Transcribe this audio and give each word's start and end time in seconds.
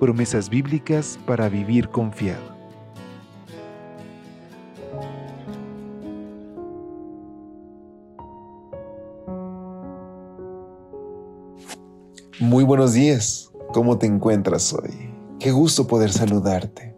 Promesas 0.00 0.50
bíblicas 0.50 1.18
para 1.24 1.48
vivir 1.48 1.88
confiado. 1.88 2.54
Muy 12.40 12.64
buenos 12.64 12.92
días. 12.92 13.52
¿Cómo 13.72 13.96
te 13.98 14.06
encuentras 14.06 14.72
hoy? 14.72 15.14
Qué 15.38 15.52
gusto 15.52 15.86
poder 15.86 16.10
saludarte. 16.10 16.96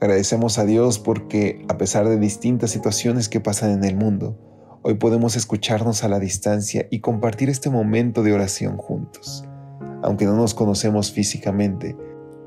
Agradecemos 0.00 0.58
a 0.58 0.64
Dios 0.64 1.00
porque, 1.00 1.64
a 1.68 1.76
pesar 1.76 2.08
de 2.08 2.18
distintas 2.18 2.70
situaciones 2.70 3.28
que 3.28 3.40
pasan 3.40 3.70
en 3.70 3.84
el 3.84 3.96
mundo, 3.96 4.38
hoy 4.82 4.94
podemos 4.94 5.34
escucharnos 5.34 6.04
a 6.04 6.08
la 6.08 6.20
distancia 6.20 6.86
y 6.90 7.00
compartir 7.00 7.50
este 7.50 7.70
momento 7.70 8.22
de 8.22 8.32
oración 8.32 8.76
juntos. 8.76 9.44
Aunque 10.02 10.26
no 10.26 10.36
nos 10.36 10.54
conocemos 10.54 11.10
físicamente, 11.10 11.96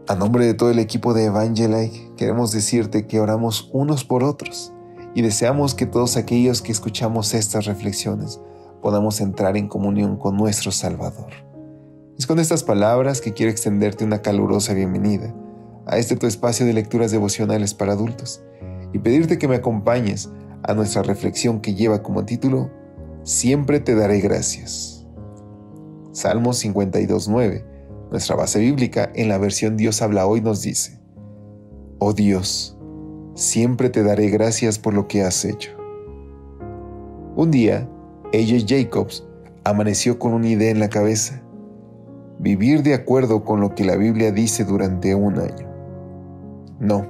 a 0.09 0.15
nombre 0.15 0.43
de 0.43 0.55
todo 0.55 0.71
el 0.71 0.79
equipo 0.79 1.13
de 1.13 1.25
Evangelike, 1.25 2.15
queremos 2.17 2.51
decirte 2.51 3.05
que 3.05 3.19
oramos 3.19 3.69
unos 3.73 4.03
por 4.03 4.23
otros 4.23 4.73
y 5.13 5.21
deseamos 5.21 5.75
que 5.75 5.85
todos 5.85 6.17
aquellos 6.17 6.63
que 6.63 6.71
escuchamos 6.71 7.35
estas 7.35 7.65
reflexiones 7.65 8.41
podamos 8.81 9.21
entrar 9.21 9.55
en 9.55 9.67
comunión 9.67 10.17
con 10.17 10.35
nuestro 10.35 10.71
Salvador. 10.71 11.31
Es 12.17 12.25
con 12.25 12.39
estas 12.39 12.63
palabras 12.63 13.21
que 13.21 13.33
quiero 13.33 13.51
extenderte 13.51 14.03
una 14.03 14.23
calurosa 14.23 14.73
bienvenida 14.73 15.31
a 15.85 15.99
este 15.99 16.15
tu 16.15 16.25
espacio 16.25 16.65
de 16.65 16.73
lecturas 16.73 17.11
devocionales 17.11 17.75
para 17.75 17.93
adultos 17.93 18.41
y 18.91 18.97
pedirte 18.97 19.37
que 19.37 19.47
me 19.47 19.57
acompañes 19.57 20.27
a 20.63 20.73
nuestra 20.73 21.03
reflexión 21.03 21.61
que 21.61 21.75
lleva 21.75 22.01
como 22.01 22.25
título 22.25 22.71
Siempre 23.21 23.79
te 23.79 23.93
daré 23.93 24.21
gracias. 24.21 25.05
Salmos 26.13 26.65
52.9, 26.65 27.63
nuestra 28.11 28.35
base 28.35 28.59
bíblica 28.59 29.11
en 29.15 29.29
la 29.29 29.37
versión 29.37 29.77
Dios 29.77 30.01
habla 30.01 30.25
hoy 30.25 30.41
nos 30.41 30.61
dice, 30.61 30.99
Oh 31.99 32.13
Dios, 32.13 32.77
siempre 33.35 33.89
te 33.89 34.03
daré 34.03 34.29
gracias 34.29 34.79
por 34.79 34.93
lo 34.93 35.07
que 35.07 35.23
has 35.23 35.45
hecho. 35.45 35.71
Un 37.35 37.51
día, 37.51 37.89
ella 38.31 38.57
Jacobs 38.67 39.25
amaneció 39.63 40.17
con 40.19 40.33
una 40.33 40.47
idea 40.47 40.71
en 40.71 40.79
la 40.79 40.89
cabeza 40.89 41.41
vivir 42.39 42.83
de 42.83 42.93
acuerdo 42.93 43.43
con 43.43 43.59
lo 43.59 43.75
que 43.75 43.83
la 43.83 43.97
Biblia 43.97 44.31
dice 44.31 44.63
durante 44.63 45.13
un 45.13 45.39
año. 45.39 45.69
No, 46.79 47.05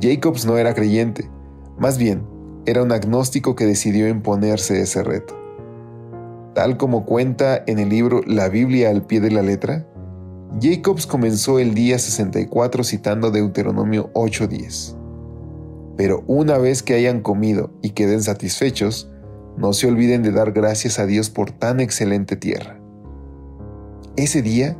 Jacobs 0.00 0.46
no 0.46 0.56
era 0.56 0.74
creyente, 0.74 1.28
más 1.78 1.98
bien 1.98 2.22
era 2.64 2.82
un 2.82 2.92
agnóstico 2.92 3.54
que 3.54 3.66
decidió 3.66 4.08
imponerse 4.08 4.80
ese 4.80 5.02
reto. 5.02 5.34
Tal 6.54 6.76
como 6.76 7.04
cuenta 7.04 7.62
en 7.66 7.78
el 7.78 7.90
libro 7.90 8.22
La 8.26 8.48
Biblia 8.48 8.90
al 8.90 9.02
pie 9.02 9.20
de 9.20 9.30
la 9.30 9.42
letra, 9.42 9.86
Jacobs 10.58 11.06
comenzó 11.06 11.58
el 11.58 11.74
día 11.74 11.98
64 11.98 12.82
citando 12.82 13.30
Deuteronomio 13.30 14.10
8:10. 14.14 14.96
Pero 15.98 16.24
una 16.26 16.56
vez 16.56 16.82
que 16.82 16.94
hayan 16.94 17.20
comido 17.20 17.70
y 17.82 17.90
queden 17.90 18.22
satisfechos, 18.22 19.10
no 19.58 19.74
se 19.74 19.86
olviden 19.86 20.22
de 20.22 20.32
dar 20.32 20.52
gracias 20.52 20.98
a 20.98 21.04
Dios 21.04 21.28
por 21.28 21.50
tan 21.50 21.80
excelente 21.80 22.36
tierra. 22.36 22.80
Ese 24.16 24.40
día 24.40 24.78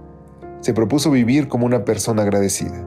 se 0.61 0.73
propuso 0.73 1.11
vivir 1.11 1.49
como 1.49 1.67
una 1.67 1.85
persona 1.85 2.23
agradecida. 2.23 2.87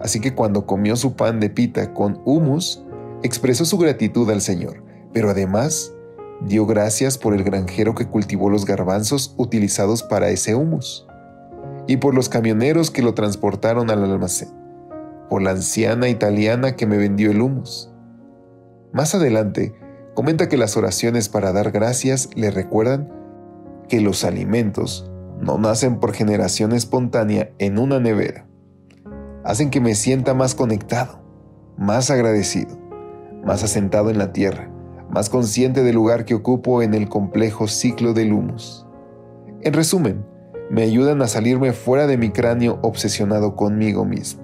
Así 0.00 0.20
que 0.20 0.34
cuando 0.34 0.66
comió 0.66 0.96
su 0.96 1.14
pan 1.14 1.38
de 1.38 1.50
pita 1.50 1.94
con 1.94 2.20
humus, 2.24 2.84
expresó 3.22 3.64
su 3.64 3.78
gratitud 3.78 4.28
al 4.30 4.40
Señor, 4.40 4.82
pero 5.12 5.30
además 5.30 5.92
dio 6.40 6.66
gracias 6.66 7.16
por 7.16 7.32
el 7.32 7.44
granjero 7.44 7.94
que 7.94 8.08
cultivó 8.08 8.50
los 8.50 8.64
garbanzos 8.64 9.34
utilizados 9.36 10.02
para 10.02 10.30
ese 10.30 10.54
humus, 10.54 11.06
y 11.90 11.96
por 11.96 12.14
los 12.14 12.28
camioneros 12.28 12.92
que 12.92 13.02
lo 13.02 13.14
transportaron 13.14 13.90
al 13.90 14.04
almacén, 14.04 14.48
por 15.28 15.42
la 15.42 15.50
anciana 15.50 16.08
italiana 16.08 16.76
que 16.76 16.86
me 16.86 16.96
vendió 16.96 17.32
el 17.32 17.42
humus. 17.42 17.90
Más 18.92 19.16
adelante, 19.16 19.74
comenta 20.14 20.48
que 20.48 20.56
las 20.56 20.76
oraciones 20.76 21.28
para 21.28 21.52
dar 21.52 21.72
gracias 21.72 22.28
le 22.36 22.52
recuerdan 22.52 23.12
que 23.88 24.00
los 24.00 24.22
alimentos 24.22 25.10
no 25.40 25.58
nacen 25.58 25.98
por 25.98 26.12
generación 26.12 26.70
espontánea 26.74 27.50
en 27.58 27.76
una 27.76 27.98
nevera. 27.98 28.46
Hacen 29.42 29.70
que 29.70 29.80
me 29.80 29.96
sienta 29.96 30.32
más 30.32 30.54
conectado, 30.54 31.20
más 31.76 32.08
agradecido, 32.12 32.78
más 33.44 33.64
asentado 33.64 34.10
en 34.10 34.18
la 34.18 34.32
tierra, 34.32 34.70
más 35.10 35.28
consciente 35.28 35.82
del 35.82 35.96
lugar 35.96 36.24
que 36.24 36.36
ocupo 36.36 36.82
en 36.82 36.94
el 36.94 37.08
complejo 37.08 37.66
ciclo 37.66 38.12
del 38.12 38.32
humus. 38.32 38.86
En 39.62 39.72
resumen, 39.72 40.29
me 40.70 40.82
ayudan 40.82 41.20
a 41.20 41.26
salirme 41.26 41.72
fuera 41.72 42.06
de 42.06 42.16
mi 42.16 42.30
cráneo 42.30 42.78
obsesionado 42.82 43.56
conmigo 43.56 44.04
mismo. 44.04 44.42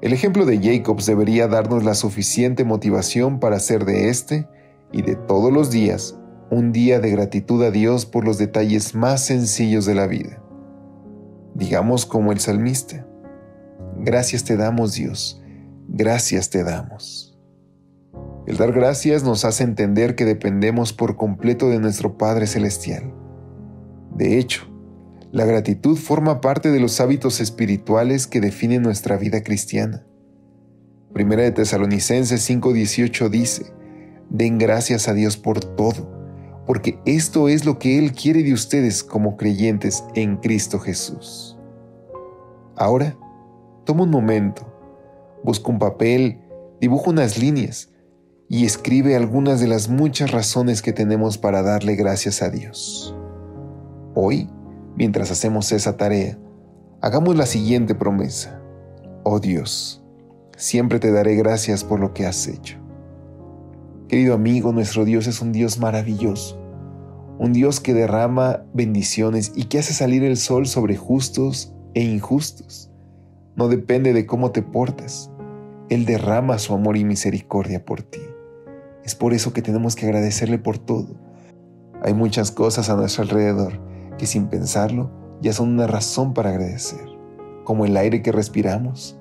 El 0.00 0.12
ejemplo 0.12 0.44
de 0.44 0.58
Jacobs 0.58 1.06
debería 1.06 1.46
darnos 1.46 1.84
la 1.84 1.94
suficiente 1.94 2.64
motivación 2.64 3.38
para 3.38 3.56
hacer 3.56 3.84
de 3.84 4.08
este 4.08 4.48
y 4.90 5.02
de 5.02 5.14
todos 5.14 5.52
los 5.52 5.70
días 5.70 6.18
un 6.50 6.72
día 6.72 6.98
de 6.98 7.12
gratitud 7.12 7.62
a 7.62 7.70
Dios 7.70 8.04
por 8.06 8.24
los 8.24 8.38
detalles 8.38 8.96
más 8.96 9.24
sencillos 9.24 9.86
de 9.86 9.94
la 9.94 10.08
vida. 10.08 10.42
Digamos 11.54 12.04
como 12.04 12.32
el 12.32 12.40
salmista, 12.40 13.06
gracias 13.98 14.42
te 14.42 14.56
damos 14.56 14.94
Dios, 14.94 15.40
gracias 15.86 16.50
te 16.50 16.64
damos. 16.64 17.38
El 18.48 18.56
dar 18.56 18.72
gracias 18.72 19.22
nos 19.22 19.44
hace 19.44 19.62
entender 19.62 20.16
que 20.16 20.24
dependemos 20.24 20.92
por 20.92 21.16
completo 21.16 21.68
de 21.68 21.78
nuestro 21.78 22.18
Padre 22.18 22.48
Celestial. 22.48 23.14
De 24.16 24.38
hecho, 24.38 24.71
la 25.32 25.44
gratitud 25.44 25.96
forma 25.96 26.40
parte 26.40 26.70
de 26.70 26.78
los 26.78 27.00
hábitos 27.00 27.40
espirituales 27.40 28.28
que 28.28 28.40
definen 28.40 28.82
nuestra 28.82 29.16
vida 29.16 29.42
cristiana. 29.42 30.06
Primera 31.12 31.42
de 31.42 31.50
Tesalonicenses 31.50 32.48
5:18 32.48 33.28
dice, 33.28 33.72
Den 34.30 34.58
gracias 34.58 35.08
a 35.08 35.14
Dios 35.14 35.36
por 35.36 35.58
todo 35.60 36.22
porque 36.66 36.98
esto 37.04 37.48
es 37.48 37.64
lo 37.64 37.78
que 37.78 37.98
Él 37.98 38.12
quiere 38.12 38.42
de 38.42 38.52
ustedes 38.52 39.02
como 39.02 39.36
creyentes 39.36 40.04
en 40.14 40.36
Cristo 40.36 40.78
Jesús. 40.78 41.58
Ahora, 42.76 43.16
toma 43.84 44.04
un 44.04 44.10
momento, 44.10 44.62
busca 45.42 45.70
un 45.70 45.78
papel, 45.78 46.40
dibuja 46.80 47.10
unas 47.10 47.38
líneas 47.38 47.90
y 48.48 48.64
escribe 48.64 49.16
algunas 49.16 49.60
de 49.60 49.66
las 49.66 49.88
muchas 49.88 50.30
razones 50.30 50.82
que 50.82 50.92
tenemos 50.92 51.36
para 51.38 51.62
darle 51.62 51.96
gracias 51.96 52.42
a 52.42 52.50
Dios. 52.50 53.14
Hoy, 54.14 54.48
mientras 55.02 55.32
hacemos 55.32 55.72
esa 55.72 55.96
tarea, 55.96 56.38
hagamos 57.00 57.34
la 57.34 57.46
siguiente 57.46 57.92
promesa. 57.92 58.62
Oh 59.24 59.40
Dios, 59.40 60.00
siempre 60.56 61.00
te 61.00 61.10
daré 61.10 61.34
gracias 61.34 61.82
por 61.82 61.98
lo 61.98 62.14
que 62.14 62.24
has 62.24 62.46
hecho. 62.46 62.78
Querido 64.06 64.32
amigo, 64.32 64.72
nuestro 64.72 65.04
Dios 65.04 65.26
es 65.26 65.42
un 65.42 65.50
Dios 65.50 65.80
maravilloso, 65.80 66.56
un 67.40 67.52
Dios 67.52 67.80
que 67.80 67.94
derrama 67.94 68.62
bendiciones 68.74 69.50
y 69.56 69.64
que 69.64 69.80
hace 69.80 69.92
salir 69.92 70.22
el 70.22 70.36
sol 70.36 70.68
sobre 70.68 70.94
justos 70.94 71.74
e 71.94 72.04
injustos. 72.04 72.88
No 73.56 73.66
depende 73.66 74.12
de 74.12 74.24
cómo 74.24 74.52
te 74.52 74.62
portas, 74.62 75.32
Él 75.88 76.04
derrama 76.04 76.60
su 76.60 76.74
amor 76.74 76.96
y 76.96 77.02
misericordia 77.02 77.84
por 77.84 78.02
ti. 78.02 78.20
Es 79.02 79.16
por 79.16 79.34
eso 79.34 79.52
que 79.52 79.62
tenemos 79.62 79.96
que 79.96 80.06
agradecerle 80.06 80.60
por 80.60 80.78
todo. 80.78 81.16
Hay 82.04 82.14
muchas 82.14 82.52
cosas 82.52 82.88
a 82.88 82.94
nuestro 82.94 83.24
alrededor 83.24 83.90
que 84.18 84.26
sin 84.26 84.48
pensarlo 84.48 85.10
ya 85.40 85.52
son 85.52 85.70
una 85.70 85.86
razón 85.86 86.34
para 86.34 86.50
agradecer, 86.50 87.06
como 87.64 87.84
el 87.84 87.96
aire 87.96 88.22
que 88.22 88.32
respiramos, 88.32 89.18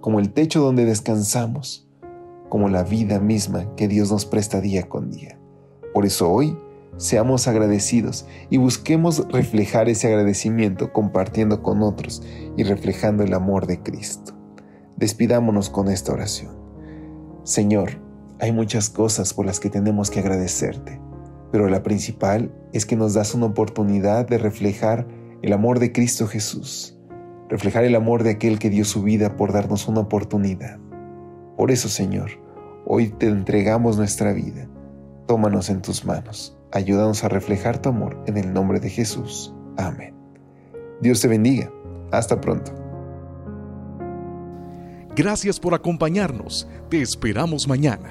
como 0.00 0.20
el 0.20 0.32
techo 0.32 0.60
donde 0.60 0.84
descansamos, 0.84 1.88
como 2.48 2.68
la 2.68 2.82
vida 2.82 3.20
misma 3.20 3.74
que 3.76 3.88
Dios 3.88 4.10
nos 4.10 4.24
presta 4.24 4.60
día 4.60 4.88
con 4.88 5.10
día. 5.10 5.38
Por 5.92 6.06
eso 6.06 6.30
hoy 6.30 6.56
seamos 6.96 7.46
agradecidos 7.46 8.26
y 8.50 8.56
busquemos 8.56 9.26
reflejar 9.30 9.88
ese 9.88 10.08
agradecimiento 10.08 10.92
compartiendo 10.92 11.62
con 11.62 11.82
otros 11.82 12.22
y 12.56 12.64
reflejando 12.64 13.22
el 13.22 13.34
amor 13.34 13.66
de 13.66 13.82
Cristo. 13.82 14.34
Despidámonos 14.96 15.70
con 15.70 15.88
esta 15.88 16.12
oración. 16.12 16.56
Señor, 17.44 18.00
hay 18.40 18.52
muchas 18.52 18.90
cosas 18.90 19.34
por 19.34 19.46
las 19.46 19.60
que 19.60 19.70
tenemos 19.70 20.10
que 20.10 20.20
agradecerte, 20.20 21.00
pero 21.50 21.68
la 21.68 21.82
principal 21.82 22.52
es 22.72 22.86
que 22.86 22.96
nos 22.96 23.14
das 23.14 23.34
una 23.34 23.46
oportunidad 23.46 24.26
de 24.26 24.38
reflejar 24.38 25.06
el 25.42 25.52
amor 25.52 25.78
de 25.78 25.92
Cristo 25.92 26.26
Jesús. 26.26 26.94
reflejar 27.48 27.84
el 27.84 27.94
amor 27.94 28.24
de 28.24 28.30
aquel 28.32 28.58
que 28.58 28.68
dio 28.68 28.84
su 28.84 29.02
vida 29.02 29.36
por 29.36 29.54
darnos 29.54 29.88
una 29.88 30.00
oportunidad. 30.00 30.78
Por 31.56 31.70
eso, 31.70 31.88
Señor, 31.88 32.30
hoy 32.84 33.08
te 33.08 33.26
entregamos 33.26 33.96
nuestra 33.96 34.34
vida. 34.34 34.68
Tómanos 35.26 35.70
en 35.70 35.80
tus 35.80 36.04
manos. 36.04 36.58
Ayúdanos 36.72 37.24
a 37.24 37.30
reflejar 37.30 37.80
tu 37.80 37.88
amor 37.88 38.22
en 38.26 38.36
el 38.36 38.52
nombre 38.52 38.80
de 38.80 38.90
Jesús. 38.90 39.54
Amén. 39.78 40.14
Dios 41.00 41.22
te 41.22 41.28
bendiga. 41.28 41.72
Hasta 42.12 42.38
pronto. 42.38 42.70
Gracias 45.16 45.58
por 45.58 45.72
acompañarnos. 45.72 46.68
Te 46.90 47.00
esperamos 47.00 47.66
mañana. 47.66 48.10